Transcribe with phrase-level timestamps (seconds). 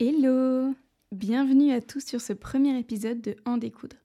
[0.00, 0.76] Hello
[1.10, 3.96] Bienvenue à tous sur ce premier épisode de En découdre.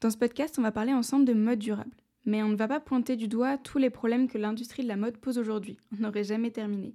[0.00, 1.90] Dans ce podcast, on va parler ensemble de mode durable.
[2.24, 4.94] Mais on ne va pas pointer du doigt tous les problèmes que l'industrie de la
[4.94, 5.76] mode pose aujourd'hui.
[5.92, 6.94] On n'aurait jamais terminé.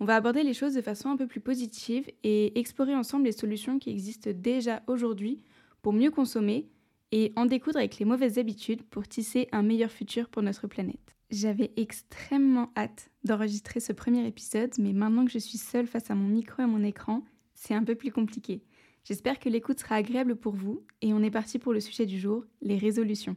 [0.00, 3.32] On va aborder les choses de façon un peu plus positive et explorer ensemble les
[3.32, 5.42] solutions qui existent déjà aujourd'hui
[5.80, 6.68] pour mieux consommer
[7.10, 11.16] et en découdre avec les mauvaises habitudes pour tisser un meilleur futur pour notre planète.
[11.30, 16.14] J'avais extrêmement hâte d'enregistrer ce premier épisode, mais maintenant que je suis seule face à
[16.14, 17.22] mon micro et mon écran,
[17.62, 18.60] c'est un peu plus compliqué.
[19.04, 22.18] J'espère que l'écoute sera agréable pour vous et on est parti pour le sujet du
[22.18, 23.36] jour, les résolutions.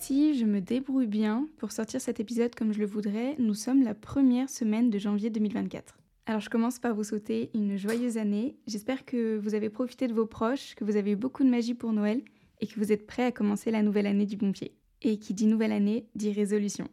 [0.00, 3.82] Si je me débrouille bien pour sortir cet épisode comme je le voudrais, nous sommes
[3.82, 5.98] la première semaine de janvier 2024.
[6.26, 8.56] Alors je commence par vous souhaiter une joyeuse année.
[8.66, 11.74] J'espère que vous avez profité de vos proches, que vous avez eu beaucoup de magie
[11.74, 12.22] pour Noël
[12.60, 14.74] et que vous êtes prêts à commencer la nouvelle année du bon pied.
[15.02, 16.88] Et qui dit nouvelle année dit résolution.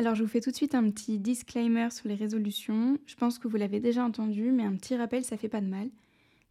[0.00, 2.96] Alors je vous fais tout de suite un petit disclaimer sur les résolutions.
[3.04, 5.66] Je pense que vous l'avez déjà entendu, mais un petit rappel, ça fait pas de
[5.66, 5.90] mal.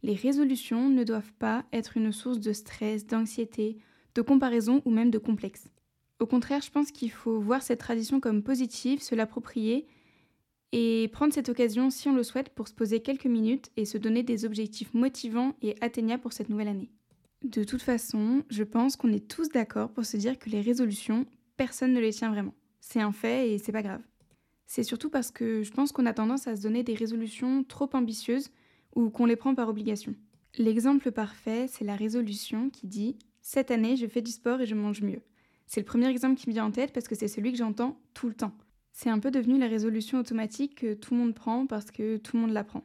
[0.04, 3.78] Les résolutions ne doivent pas être une source de stress, d'anxiété,
[4.14, 5.68] de comparaison ou même de complexe.
[6.20, 9.88] Au contraire, je pense qu'il faut voir cette tradition comme positive, se l'approprier
[10.70, 13.98] et prendre cette occasion, si on le souhaite, pour se poser quelques minutes et se
[13.98, 16.92] donner des objectifs motivants et atteignables pour cette nouvelle année.
[17.42, 21.26] De toute façon, je pense qu'on est tous d'accord pour se dire que les résolutions,
[21.56, 22.54] personne ne les tient vraiment.
[22.80, 24.02] C'est un fait et c'est pas grave.
[24.66, 27.90] C'est surtout parce que je pense qu'on a tendance à se donner des résolutions trop
[27.92, 28.50] ambitieuses
[28.94, 30.14] ou qu'on les prend par obligation.
[30.58, 34.74] L'exemple parfait, c'est la résolution qui dit Cette année, je fais du sport et je
[34.74, 35.22] mange mieux.
[35.66, 38.00] C'est le premier exemple qui me vient en tête parce que c'est celui que j'entends
[38.14, 38.52] tout le temps.
[38.92, 42.36] C'est un peu devenu la résolution automatique que tout le monde prend parce que tout
[42.36, 42.84] le monde la prend.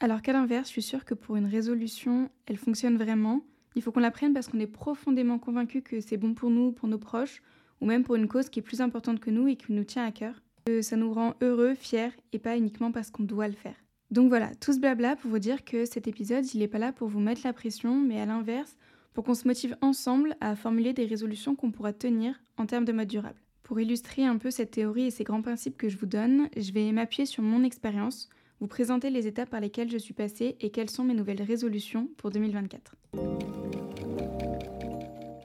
[0.00, 3.92] Alors qu'à l'inverse, je suis sûre que pour une résolution, elle fonctionne vraiment, il faut
[3.92, 6.98] qu'on la prenne parce qu'on est profondément convaincu que c'est bon pour nous, pour nos
[6.98, 7.42] proches,
[7.80, 10.04] ou même pour une cause qui est plus importante que nous et qui nous tient
[10.04, 10.34] à cœur.
[10.66, 13.76] Que ça nous rend heureux, fiers, et pas uniquement parce qu'on doit le faire.
[14.10, 16.92] Donc voilà, tout ce blabla pour vous dire que cet épisode, il n'est pas là
[16.92, 18.76] pour vous mettre la pression, mais à l'inverse,
[19.12, 22.92] pour qu'on se motive ensemble à formuler des résolutions qu'on pourra tenir en termes de
[22.92, 23.40] mode durable.
[23.62, 26.72] Pour illustrer un peu cette théorie et ces grands principes que je vous donne, je
[26.72, 28.28] vais m'appuyer sur mon expérience,
[28.60, 32.08] vous présenter les étapes par lesquelles je suis passée et quelles sont mes nouvelles résolutions
[32.18, 32.94] pour 2024.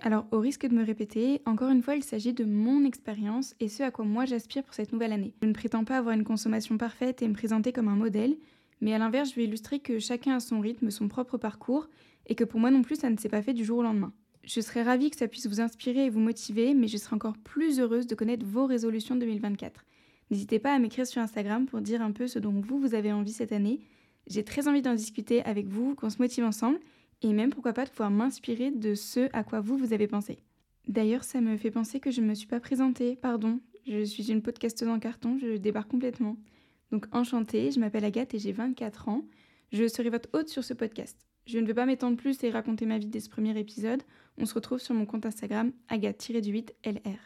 [0.01, 3.67] Alors, au risque de me répéter, encore une fois, il s'agit de mon expérience et
[3.67, 5.33] ce à quoi moi j'aspire pour cette nouvelle année.
[5.41, 8.37] Je ne prétends pas avoir une consommation parfaite et me présenter comme un modèle,
[8.79, 11.89] mais à l'inverse, je vais illustrer que chacun a son rythme, son propre parcours,
[12.27, 14.13] et que pour moi non plus, ça ne s'est pas fait du jour au lendemain.
[14.45, 17.37] Je serais ravie que ça puisse vous inspirer et vous motiver, mais je serais encore
[17.37, 19.83] plus heureuse de connaître vos résolutions 2024.
[20.31, 23.11] N'hésitez pas à m'écrire sur Instagram pour dire un peu ce dont vous, vous avez
[23.11, 23.81] envie cette année.
[24.27, 26.79] J'ai très envie d'en discuter avec vous, qu'on se motive ensemble,
[27.21, 30.39] et même pourquoi pas de pouvoir m'inspirer de ce à quoi vous, vous avez pensé.
[30.87, 33.59] D'ailleurs, ça me fait penser que je ne me suis pas présentée, pardon.
[33.87, 36.37] Je suis une podcasteuse en carton, je débarque complètement.
[36.91, 39.25] Donc enchantée, je m'appelle Agathe et j'ai 24 ans.
[39.71, 41.27] Je serai votre hôte sur ce podcast.
[41.45, 44.03] Je ne vais pas m'étendre plus et raconter ma vie dès ce premier épisode.
[44.37, 47.17] On se retrouve sur mon compte Instagram, agathe-du8lr.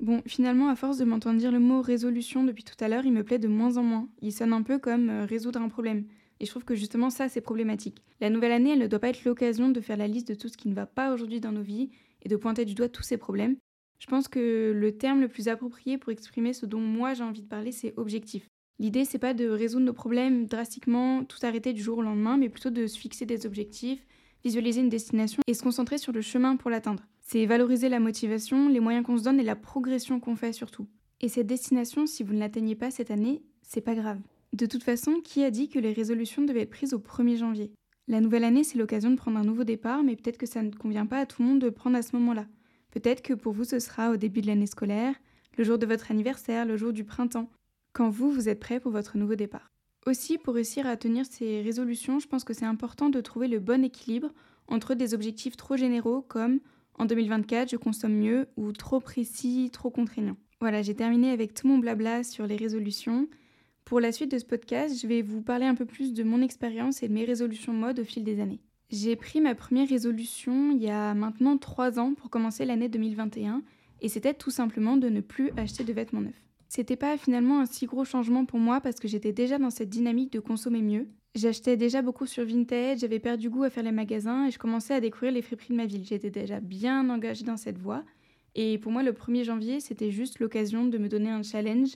[0.00, 3.12] Bon, finalement, à force de m'entendre dire le mot résolution depuis tout à l'heure, il
[3.12, 4.08] me plaît de moins en moins.
[4.22, 6.06] Il sonne un peu comme euh, résoudre un problème.
[6.40, 8.02] Et je trouve que justement ça, c'est problématique.
[8.20, 10.48] La nouvelle année, elle ne doit pas être l'occasion de faire la liste de tout
[10.48, 11.90] ce qui ne va pas aujourd'hui dans nos vies
[12.22, 13.56] et de pointer du doigt tous ces problèmes.
[13.98, 17.42] Je pense que le terme le plus approprié pour exprimer ce dont moi j'ai envie
[17.42, 18.46] de parler, c'est objectif.
[18.78, 22.48] L'idée, c'est pas de résoudre nos problèmes drastiquement, tout arrêter du jour au lendemain, mais
[22.48, 24.06] plutôt de se fixer des objectifs,
[24.42, 27.04] visualiser une destination et se concentrer sur le chemin pour l'atteindre.
[27.20, 30.86] C'est valoriser la motivation, les moyens qu'on se donne et la progression qu'on fait surtout.
[31.20, 34.18] Et cette destination, si vous ne l'atteignez pas cette année, c'est pas grave.
[34.52, 37.72] De toute façon, qui a dit que les résolutions devaient être prises au 1er janvier?
[38.08, 40.70] La nouvelle année, c'est l'occasion de prendre un nouveau départ, mais peut-être que ça ne
[40.70, 42.46] convient pas à tout le monde de prendre à ce moment-là.
[42.90, 45.14] Peut-être que pour vous, ce sera au début de l'année scolaire,
[45.56, 47.48] le jour de votre anniversaire, le jour du printemps,
[47.92, 49.68] quand vous, vous êtes prêt pour votre nouveau départ?
[50.06, 53.60] Aussi, pour réussir à tenir ces résolutions, je pense que c'est important de trouver le
[53.60, 54.32] bon équilibre
[54.66, 56.58] entre des objectifs trop généraux comme
[56.94, 60.36] en 2024, je consomme mieux ou trop précis, trop contraignant.
[60.60, 63.28] Voilà, j'ai terminé avec tout mon blabla sur les résolutions.
[63.84, 66.42] Pour la suite de ce podcast, je vais vous parler un peu plus de mon
[66.42, 68.60] expérience et de mes résolutions mode au fil des années.
[68.90, 73.62] J'ai pris ma première résolution il y a maintenant 3 ans pour commencer l'année 2021
[74.00, 76.44] et c'était tout simplement de ne plus acheter de vêtements neufs.
[76.68, 79.90] C'était pas finalement un si gros changement pour moi parce que j'étais déjà dans cette
[79.90, 81.08] dynamique de consommer mieux.
[81.36, 84.94] J'achetais déjà beaucoup sur Vinted, j'avais perdu goût à faire les magasins et je commençais
[84.94, 86.04] à découvrir les friperies de ma ville.
[86.04, 88.04] J'étais déjà bien engagée dans cette voie
[88.56, 91.92] et pour moi le 1er janvier c'était juste l'occasion de me donner un challenge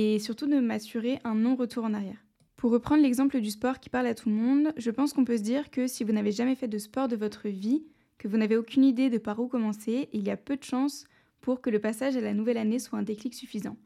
[0.00, 2.24] et surtout de m'assurer un non-retour en arrière.
[2.54, 5.36] Pour reprendre l'exemple du sport qui parle à tout le monde, je pense qu'on peut
[5.36, 7.82] se dire que si vous n'avez jamais fait de sport de votre vie,
[8.16, 11.04] que vous n'avez aucune idée de par où commencer, il y a peu de chances
[11.40, 13.76] pour que le passage à la nouvelle année soit un déclic suffisant.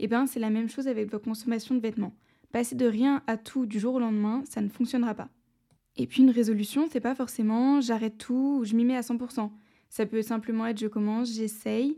[0.00, 2.14] Eh bien c'est la même chose avec vos consommations de vêtements.
[2.52, 5.30] Passer de rien à tout du jour au lendemain, ça ne fonctionnera pas.
[5.96, 9.50] Et puis une résolution, c'est pas forcément j'arrête tout ou je m'y mets à 100%.
[9.88, 11.96] Ça peut simplement être je commence, j'essaye,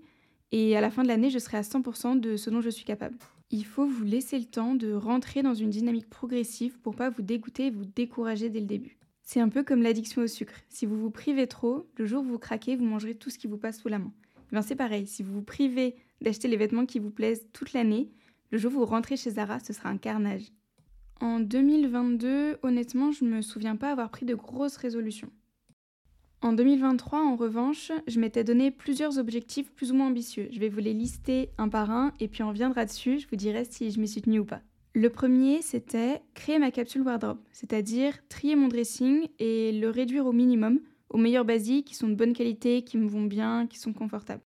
[0.52, 2.84] et à la fin de l'année, je serai à 100% de ce dont je suis
[2.84, 3.16] capable.
[3.50, 7.22] Il faut vous laisser le temps de rentrer dans une dynamique progressive pour pas vous
[7.22, 8.98] dégoûter et vous décourager dès le début.
[9.22, 10.54] C'est un peu comme l'addiction au sucre.
[10.68, 13.46] Si vous vous privez trop, le jour où vous craquez, vous mangerez tout ce qui
[13.46, 14.12] vous passe sous la main.
[14.52, 18.10] Eh c'est pareil, si vous vous privez d'acheter les vêtements qui vous plaisent toute l'année,
[18.50, 20.52] le jour où vous rentrez chez Zara, ce sera un carnage.
[21.20, 25.30] En 2022, honnêtement, je ne me souviens pas avoir pris de grosses résolutions.
[26.42, 30.48] En 2023, en revanche, je m'étais donné plusieurs objectifs plus ou moins ambitieux.
[30.52, 33.36] Je vais vous les lister un par un et puis on reviendra dessus, je vous
[33.36, 34.60] dirai si je m'y suis tenue ou pas.
[34.94, 40.32] Le premier, c'était créer ma capsule wardrobe, c'est-à-dire trier mon dressing et le réduire au
[40.32, 40.80] minimum,
[41.10, 44.42] aux meilleurs basiques qui sont de bonne qualité, qui me vont bien, qui sont confortables.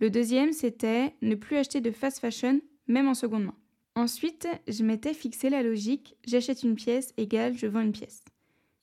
[0.00, 3.56] Le deuxième, c'était ne plus acheter de fast fashion, même en seconde main.
[3.94, 8.22] Ensuite, je m'étais fixé la logique, j'achète une pièce égale je vends une pièce.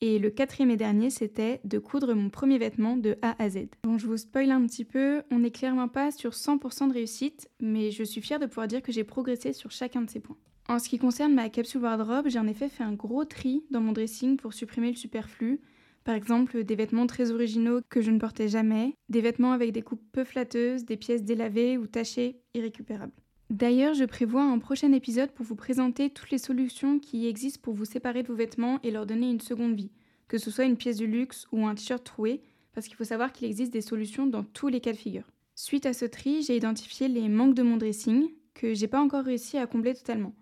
[0.06, 3.68] Et le quatrième et dernier, c'était de coudre mon premier vêtement de A à Z.
[3.84, 7.48] Bon, je vous spoil un petit peu, on n'est clairement pas sur 100% de réussite,
[7.58, 10.36] mais je suis fière de pouvoir dire que j'ai progressé sur chacun de ces points.
[10.68, 13.80] En ce qui concerne ma capsule wardrobe, j'ai en effet fait un gros tri dans
[13.80, 15.62] mon dressing pour supprimer le superflu.
[16.04, 19.80] Par exemple, des vêtements très originaux que je ne portais jamais, des vêtements avec des
[19.80, 23.14] coupes peu flatteuses, des pièces délavées ou tachées irrécupérables.
[23.54, 27.72] D'ailleurs, je prévois un prochain épisode pour vous présenter toutes les solutions qui existent pour
[27.72, 29.92] vous séparer de vos vêtements et leur donner une seconde vie,
[30.26, 32.42] que ce soit une pièce de luxe ou un t-shirt troué,
[32.72, 35.30] parce qu'il faut savoir qu'il existe des solutions dans tous les cas de figure.
[35.54, 39.22] Suite à ce tri, j'ai identifié les manques de mon dressing, que j'ai pas encore
[39.22, 40.34] réussi à combler totalement.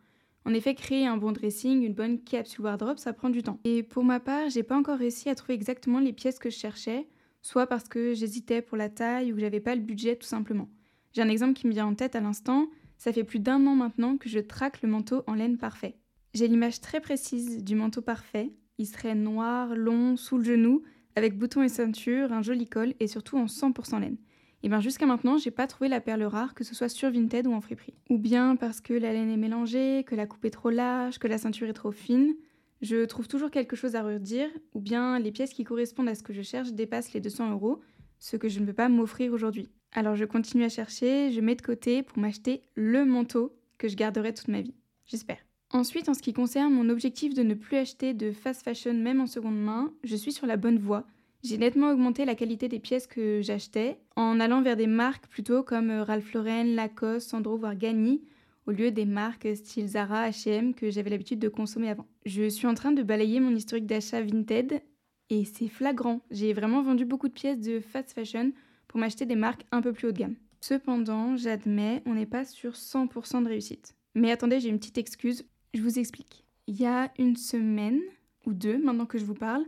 [0.46, 3.60] En effet, créer un bon dressing, une bonne capsule wardrobe, ça prend du temps.
[3.64, 6.56] Et pour ma part, j'ai pas encore réussi à trouver exactement les pièces que je
[6.56, 7.06] cherchais,
[7.42, 10.70] soit parce que j'hésitais pour la taille ou que j'avais pas le budget tout simplement.
[11.12, 12.68] J'ai un exemple qui me vient en tête à l'instant,
[13.02, 15.96] ça fait plus d'un an maintenant que je traque le manteau en laine parfait.
[16.34, 18.52] J'ai l'image très précise du manteau parfait.
[18.78, 20.84] Il serait noir, long, sous le genou,
[21.16, 24.18] avec bouton et ceinture, un joli col et surtout en 100% laine.
[24.62, 27.48] Et bien jusqu'à maintenant, j'ai pas trouvé la perle rare, que ce soit sur Vinted
[27.48, 27.96] ou en friperie.
[28.08, 31.26] Ou bien parce que la laine est mélangée, que la coupe est trop large, que
[31.26, 32.36] la ceinture est trop fine.
[32.82, 36.22] Je trouve toujours quelque chose à redire, ou bien les pièces qui correspondent à ce
[36.22, 37.80] que je cherche dépassent les 200 euros,
[38.20, 39.70] ce que je ne peux pas m'offrir aujourd'hui.
[39.92, 43.96] Alors je continue à chercher, je mets de côté pour m'acheter le manteau que je
[43.96, 44.74] garderai toute ma vie.
[45.06, 45.38] J'espère.
[45.70, 49.20] Ensuite, en ce qui concerne mon objectif de ne plus acheter de fast fashion même
[49.20, 51.06] en seconde main, je suis sur la bonne voie.
[51.42, 55.62] J'ai nettement augmenté la qualité des pièces que j'achetais en allant vers des marques plutôt
[55.62, 58.22] comme euh, Ralph Lauren, Lacoste, Sandro, voire Gagny,
[58.66, 62.06] au lieu des marques style Zara, H&M que j'avais l'habitude de consommer avant.
[62.24, 64.82] Je suis en train de balayer mon historique d'achat Vinted
[65.30, 66.20] et c'est flagrant.
[66.30, 68.52] J'ai vraiment vendu beaucoup de pièces de fast fashion
[68.92, 70.36] pour m'acheter des marques un peu plus haut de gamme.
[70.60, 73.94] Cependant, j'admets, on n'est pas sur 100% de réussite.
[74.14, 76.44] Mais attendez, j'ai une petite excuse, je vous explique.
[76.66, 78.00] Il y a une semaine
[78.44, 79.64] ou deux, maintenant que je vous parle,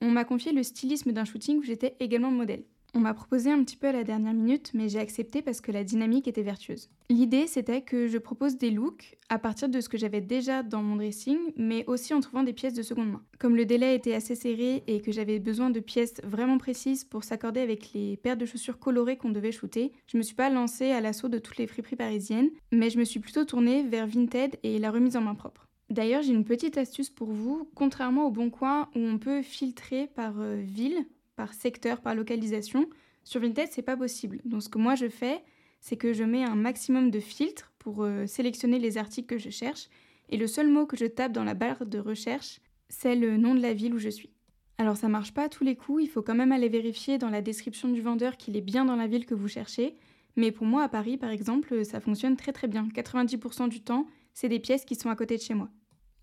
[0.00, 2.64] on m'a confié le stylisme d'un shooting où j'étais également modèle.
[2.96, 5.72] On m'a proposé un petit peu à la dernière minute, mais j'ai accepté parce que
[5.72, 6.90] la dynamique était vertueuse.
[7.10, 10.80] L'idée, c'était que je propose des looks à partir de ce que j'avais déjà dans
[10.80, 13.22] mon dressing, mais aussi en trouvant des pièces de seconde main.
[13.40, 17.24] Comme le délai était assez serré et que j'avais besoin de pièces vraiment précises pour
[17.24, 20.92] s'accorder avec les paires de chaussures colorées qu'on devait shooter, je me suis pas lancée
[20.92, 24.56] à l'assaut de toutes les friperies parisiennes, mais je me suis plutôt tournée vers Vinted
[24.62, 25.66] et la remise en main propre.
[25.90, 30.06] D'ailleurs, j'ai une petite astuce pour vous, contrairement au Bon Coin où on peut filtrer
[30.06, 32.88] par euh, ville, par secteur, par localisation.
[33.24, 34.40] Sur Vinted, c'est pas possible.
[34.44, 35.42] Donc ce que moi je fais,
[35.80, 39.50] c'est que je mets un maximum de filtres pour euh, sélectionner les articles que je
[39.50, 39.88] cherche
[40.30, 43.54] et le seul mot que je tape dans la barre de recherche, c'est le nom
[43.54, 44.30] de la ville où je suis.
[44.78, 47.30] Alors ça marche pas à tous les coups, il faut quand même aller vérifier dans
[47.30, 49.96] la description du vendeur qu'il est bien dans la ville que vous cherchez,
[50.36, 52.88] mais pour moi à Paris par exemple, ça fonctionne très très bien.
[52.92, 55.68] 90% du temps, c'est des pièces qui sont à côté de chez moi.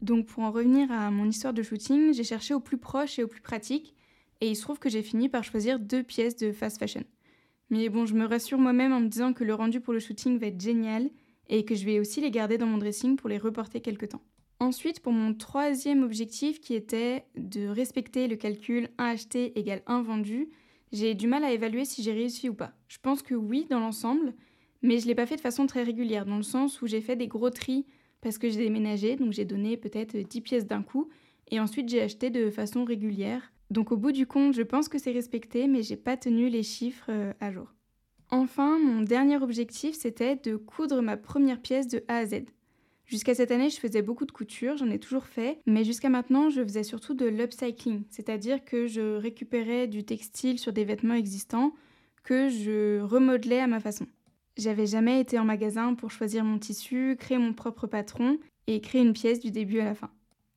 [0.02, 3.24] Donc pour en revenir à mon histoire de shooting, j'ai cherché au plus proche et
[3.24, 3.94] au plus pratique,
[4.42, 7.04] et il se trouve que j'ai fini par choisir deux pièces de fast fashion.
[7.70, 10.38] Mais bon, je me rassure moi-même en me disant que le rendu pour le shooting
[10.38, 11.10] va être génial
[11.48, 14.22] et que je vais aussi les garder dans mon dressing pour les reporter quelque temps.
[14.60, 20.02] Ensuite, pour mon troisième objectif qui était de respecter le calcul 1 acheté égale 1
[20.02, 20.50] vendu,
[20.92, 22.74] j'ai du mal à évaluer si j'ai réussi ou pas.
[22.88, 24.34] Je pense que oui dans l'ensemble,
[24.82, 27.02] mais je ne l'ai pas fait de façon très régulière, dans le sens où j'ai
[27.02, 27.86] fait des gros tris
[28.22, 31.10] parce que j'ai déménagé, donc j'ai donné peut-être 10 pièces d'un coup,
[31.50, 33.52] et ensuite j'ai acheté de façon régulière.
[33.72, 36.62] Donc au bout du compte, je pense que c'est respecté, mais j'ai pas tenu les
[36.62, 37.74] chiffres euh, à jour.
[38.30, 42.44] Enfin, mon dernier objectif, c'était de coudre ma première pièce de A à Z.
[43.06, 46.50] Jusqu'à cette année, je faisais beaucoup de couture, j'en ai toujours fait, mais jusqu'à maintenant,
[46.50, 51.74] je faisais surtout de l'upcycling, c'est-à-dire que je récupérais du textile sur des vêtements existants
[52.24, 54.06] que je remodelais à ma façon.
[54.58, 58.38] J'avais jamais été en magasin pour choisir mon tissu, créer mon propre patron,
[58.68, 60.10] et créer une pièce du début à la fin.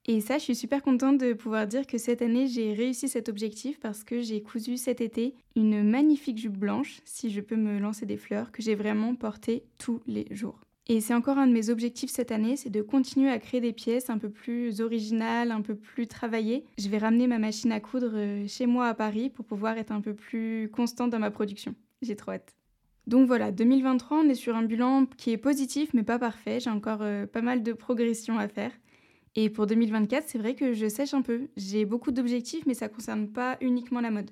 [0.07, 3.31] Et ça, je suis super contente de pouvoir dire que cette année, j'ai réussi cet
[3.31, 7.79] objectif parce que j'ai cousu cet été une magnifique jupe blanche, si je peux me
[7.79, 10.61] lancer des fleurs, que j'ai vraiment portée tous les jours.
[10.87, 13.73] Et c'est encore un de mes objectifs cette année, c'est de continuer à créer des
[13.73, 16.67] pièces un peu plus originales, un peu plus travaillées.
[16.77, 19.93] Je vais ramener ma machine à coudre euh, chez moi à Paris pour pouvoir être
[19.93, 21.75] un peu plus constante dans ma production.
[22.03, 22.55] J'ai trop hâte.
[23.07, 26.61] Donc voilà, 2023, on est sur un bilan qui est positif mais pas parfait.
[26.61, 28.73] J'ai encore euh, pas mal de progression à faire.
[29.37, 31.49] Et pour 2024, c'est vrai que je sèche un peu.
[31.57, 34.31] J'ai beaucoup d'objectifs mais ça ne concerne pas uniquement la mode.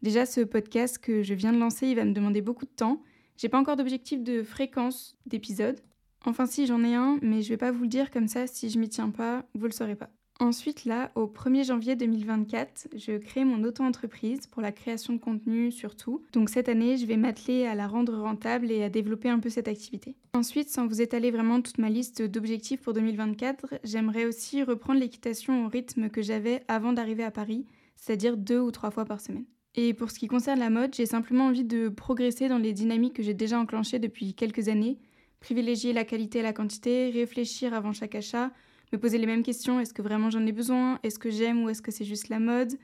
[0.00, 3.02] Déjà, ce podcast que je viens de lancer, il va me demander beaucoup de temps.
[3.36, 5.80] J'ai pas encore d'objectif de fréquence d'épisodes.
[6.24, 8.70] Enfin si j'en ai un, mais je vais pas vous le dire comme ça, si
[8.70, 10.10] je m'y tiens pas, vous le saurez pas.
[10.40, 15.70] Ensuite là, au 1er janvier 2024, je crée mon auto-entreprise pour la création de contenu
[15.70, 16.24] surtout.
[16.32, 19.50] Donc cette année, je vais m'atteler à la rendre rentable et à développer un peu
[19.50, 20.16] cette activité.
[20.34, 25.64] Ensuite, sans vous étaler vraiment toute ma liste d'objectifs pour 2024, j'aimerais aussi reprendre l'équitation
[25.64, 29.44] au rythme que j'avais avant d'arriver à Paris, c'est-à-dire deux ou trois fois par semaine.
[29.74, 33.14] Et pour ce qui concerne la mode, j'ai simplement envie de progresser dans les dynamiques
[33.14, 34.98] que j'ai déjà enclenchées depuis quelques années,
[35.40, 38.50] privilégier la qualité et la quantité, réfléchir avant chaque achat,
[38.92, 41.70] me poser les mêmes questions, est-ce que vraiment j'en ai besoin, est-ce que j'aime ou
[41.70, 42.74] est-ce que c'est juste la mode,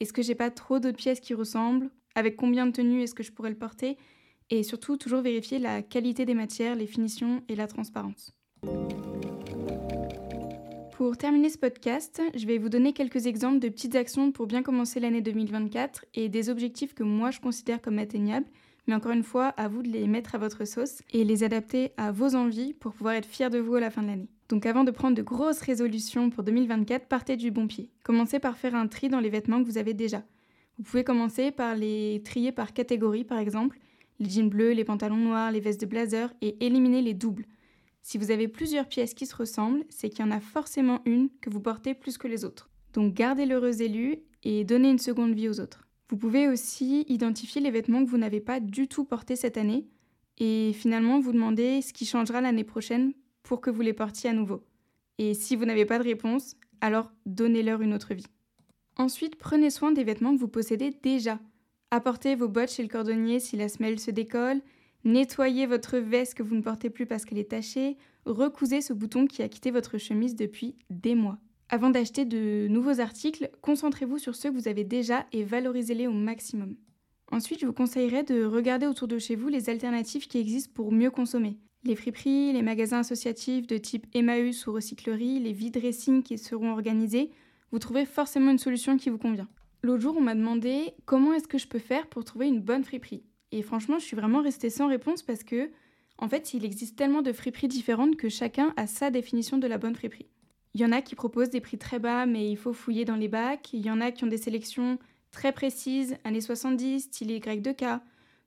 [0.00, 3.22] est-ce que j'ai pas trop d'autres pièces qui ressemblent, avec combien de tenues est-ce que
[3.22, 3.96] je pourrais le porter,
[4.48, 8.34] et surtout toujours vérifier la qualité des matières, les finitions et la transparence.
[10.96, 14.62] Pour terminer ce podcast, je vais vous donner quelques exemples de petites actions pour bien
[14.62, 18.46] commencer l'année 2024 et des objectifs que moi je considère comme atteignables.
[18.86, 21.92] Mais encore une fois, à vous de les mettre à votre sauce et les adapter
[21.96, 24.28] à vos envies pour pouvoir être fier de vous à la fin de l'année.
[24.50, 27.88] Donc avant de prendre de grosses résolutions pour 2024, partez du bon pied.
[28.02, 30.24] Commencez par faire un tri dans les vêtements que vous avez déjà.
[30.76, 33.78] Vous pouvez commencer par les trier par catégorie par exemple,
[34.18, 37.46] les jeans bleus, les pantalons noirs, les vestes de blazer et éliminer les doubles.
[38.02, 41.28] Si vous avez plusieurs pièces qui se ressemblent, c'est qu'il y en a forcément une
[41.40, 42.70] que vous portez plus que les autres.
[42.92, 45.86] Donc gardez l'heureux élu et donnez une seconde vie aux autres.
[46.08, 49.86] Vous pouvez aussi identifier les vêtements que vous n'avez pas du tout portés cette année
[50.38, 53.12] et finalement vous demander ce qui changera l'année prochaine
[53.50, 54.62] pour que vous les portiez à nouveau.
[55.18, 58.28] Et si vous n'avez pas de réponse, alors donnez-leur une autre vie.
[58.96, 61.40] Ensuite, prenez soin des vêtements que vous possédez déjà.
[61.90, 64.62] Apportez vos bottes chez le cordonnier si la semelle se décolle,
[65.02, 67.96] Nettoyez votre veste que vous ne portez plus parce qu'elle est tachée.
[68.24, 71.38] Recousez ce bouton qui a quitté votre chemise depuis des mois.
[71.70, 76.12] Avant d'acheter de nouveaux articles, concentrez-vous sur ceux que vous avez déjà et valorisez-les au
[76.12, 76.76] maximum.
[77.32, 80.92] Ensuite, je vous conseillerais de regarder autour de chez vous les alternatives qui existent pour
[80.92, 81.58] mieux consommer.
[81.84, 87.30] Les friperies, les magasins associatifs de type Emmaüs ou recyclerie, les vide-dressing qui seront organisés,
[87.72, 89.48] vous trouverez forcément une solution qui vous convient.
[89.82, 92.84] L'autre jour, on m'a demandé comment est-ce que je peux faire pour trouver une bonne
[92.84, 93.22] friperie.
[93.50, 95.70] Et franchement, je suis vraiment restée sans réponse parce que,
[96.18, 99.78] en fait, il existe tellement de friperies différentes que chacun a sa définition de la
[99.78, 100.28] bonne friperie.
[100.74, 103.16] Il y en a qui proposent des prix très bas, mais il faut fouiller dans
[103.16, 103.72] les bacs.
[103.72, 104.98] Il y en a qui ont des sélections
[105.30, 108.00] très précises, années 70, style Y2K.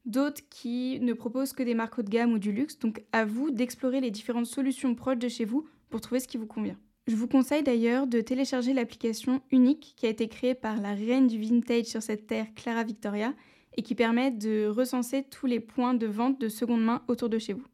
[0.05, 2.77] D'autres qui ne proposent que des marques haut de gamme ou du luxe.
[2.79, 6.37] Donc à vous d'explorer les différentes solutions proches de chez vous pour trouver ce qui
[6.37, 6.77] vous convient.
[7.07, 11.27] Je vous conseille d'ailleurs de télécharger l'application unique qui a été créée par la reine
[11.27, 13.33] du vintage sur cette terre, Clara Victoria,
[13.75, 17.39] et qui permet de recenser tous les points de vente de seconde main autour de
[17.39, 17.65] chez vous.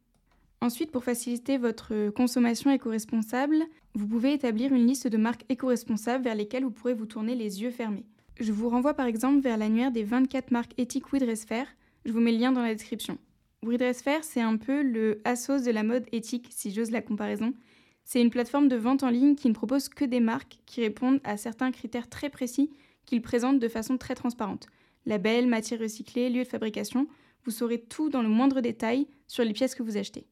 [0.60, 3.62] Ensuite, pour faciliter votre consommation éco-responsable,
[3.94, 7.62] vous pouvez établir une liste de marques éco-responsables vers lesquelles vous pourrez vous tourner les
[7.62, 8.04] yeux fermés.
[8.38, 11.64] Je vous renvoie par exemple vers l'annuaire des 24 marques éthiques Widresfer.
[12.04, 13.18] Je vous mets le lien dans la description.
[13.62, 17.52] Widresfer, c'est un peu le Asos de la mode éthique, si j'ose la comparaison.
[18.04, 21.20] C'est une plateforme de vente en ligne qui ne propose que des marques qui répondent
[21.24, 22.70] à certains critères très précis
[23.04, 24.66] qu'ils présentent de façon très transparente
[25.06, 27.06] label, matière recyclée, lieu de fabrication.
[27.44, 30.26] Vous saurez tout dans le moindre détail sur les pièces que vous achetez.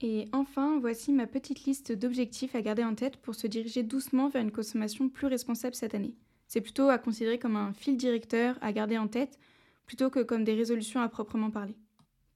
[0.00, 4.28] Et enfin, voici ma petite liste d'objectifs à garder en tête pour se diriger doucement
[4.28, 6.14] vers une consommation plus responsable cette année.
[6.48, 9.38] C'est plutôt à considérer comme un fil directeur à garder en tête
[9.86, 11.76] plutôt que comme des résolutions à proprement parler.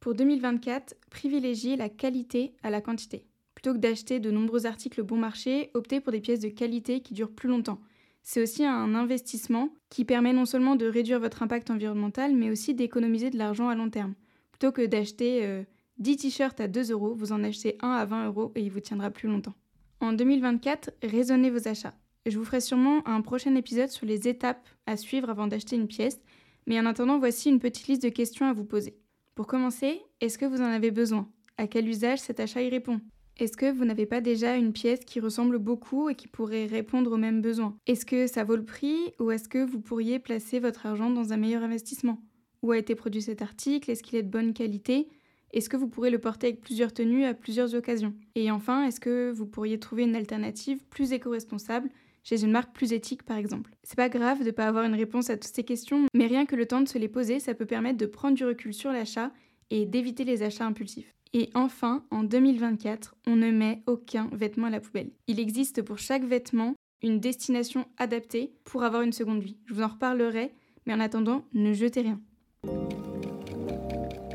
[0.01, 3.27] Pour 2024, privilégiez la qualité à la quantité.
[3.55, 7.15] Plutôt que d'acheter de nombreux articles bon marché, optez pour des pièces de qualité qui
[7.15, 7.81] durent plus longtemps
[8.29, 12.75] c'est aussi un investissement qui permet non seulement de réduire votre impact environnemental, mais aussi
[12.75, 14.15] d'économiser de l'argent à long terme.
[14.51, 15.65] Plutôt que d'acheter
[15.99, 18.71] 10 euh, t-shirts à 2 euros, vous en achetez un à 20 euros et il
[18.73, 19.55] vous tiendra plus longtemps.
[20.01, 21.95] En 2024, raisonnez vos achats.
[22.27, 25.87] Je vous ferai sûrement un prochain épisode sur les étapes à suivre avant d'acheter une
[25.87, 26.21] pièce,
[26.67, 28.97] mais en attendant, voici une petite liste de questions à vous poser.
[29.35, 31.29] Pour commencer, est-ce que vous en avez besoin?
[31.59, 33.01] À quel usage cet achat y répond?
[33.39, 37.13] Est-ce que vous n'avez pas déjà une pièce qui ressemble beaucoup et qui pourrait répondre
[37.13, 37.77] aux mêmes besoins?
[37.87, 41.35] Est-ce que ça vaut le prix ou est-ce que vous pourriez placer votre argent dans
[41.35, 42.19] un meilleur investissement?
[42.63, 43.91] Où a été produit cet article?
[43.91, 45.09] Est-ce qu'il est de bonne qualité?
[45.53, 48.15] Est-ce que vous pourrez le porter avec plusieurs tenues à plusieurs occasions?
[48.35, 51.91] Et enfin, est-ce que vous pourriez trouver une alternative plus éco-responsable
[52.27, 55.31] chez une marque plus éthique par exemple C'est pas grave de pas avoir une réponse
[55.31, 57.67] à toutes ces questions, mais rien que le temps de se les poser, ça peut
[57.67, 59.31] permettre de prendre du recul sur l'achat
[59.71, 61.15] et d'éviter les achats impulsifs.
[61.33, 65.11] Et enfin, en 2024, on ne met aucun vêtement à la poubelle.
[65.29, 69.59] Il existe pour chaque vêtement une destination adaptée pour avoir une seconde vie.
[69.67, 70.53] Je vous en reparlerai,
[70.87, 72.21] mais en attendant, ne jetez rien.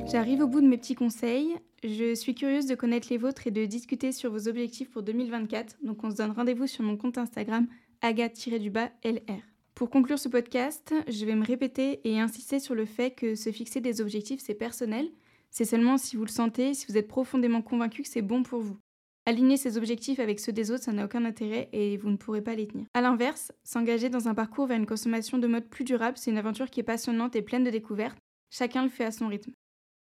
[0.10, 1.55] J'arrive au bout de mes petits conseils.
[1.84, 5.78] Je suis curieuse de connaître les vôtres et de discuter sur vos objectifs pour 2024.
[5.82, 7.68] Donc on se donne rendez-vous sur mon compte Instagram
[8.02, 9.42] agathe-lr.
[9.74, 13.52] Pour conclure ce podcast, je vais me répéter et insister sur le fait que se
[13.52, 15.10] fixer des objectifs, c'est personnel.
[15.50, 18.62] C'est seulement si vous le sentez, si vous êtes profondément convaincu que c'est bon pour
[18.62, 18.78] vous.
[19.26, 22.44] Aligner ses objectifs avec ceux des autres, ça n'a aucun intérêt et vous ne pourrez
[22.44, 22.86] pas les tenir.
[22.94, 26.38] A l'inverse, s'engager dans un parcours vers une consommation de mode plus durable, c'est une
[26.38, 28.20] aventure qui est passionnante et pleine de découvertes.
[28.52, 29.52] Chacun le fait à son rythme.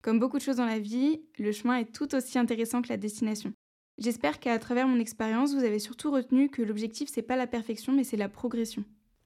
[0.01, 2.97] Comme beaucoup de choses dans la vie, le chemin est tout aussi intéressant que la
[2.97, 3.53] destination.
[3.97, 7.91] J'espère qu'à travers mon expérience, vous avez surtout retenu que l'objectif c'est pas la perfection
[7.91, 8.85] mais c'est la progression.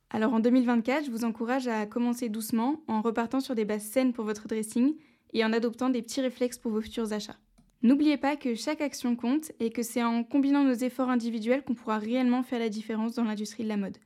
[0.10, 4.14] Alors en 2024, je vous encourage à commencer doucement en repartant sur des bases saines
[4.14, 4.96] pour votre dressing
[5.34, 7.38] et en adoptant des petits réflexes pour vos futurs achats.
[7.84, 11.76] N'oubliez pas que chaque action compte et que c'est en combinant nos efforts individuels qu'on
[11.76, 13.98] pourra réellement faire la différence dans l'industrie de la mode.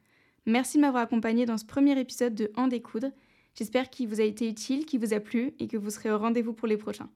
[0.45, 3.11] Merci de m'avoir accompagné dans ce premier épisode de En découdre.
[3.57, 6.17] J'espère qu'il vous a été utile, qu'il vous a plu et que vous serez au
[6.17, 7.09] rendez-vous pour les prochains.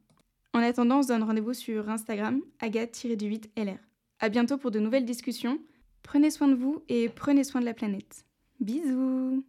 [0.53, 3.77] En attendant, on se donne rendez-vous sur Instagram, agathe-du8lr.
[4.19, 5.59] A bientôt pour de nouvelles discussions.
[6.01, 8.25] Prenez soin de vous et prenez soin de la planète.
[8.59, 9.43] Bisous